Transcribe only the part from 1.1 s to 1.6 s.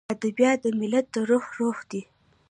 د روح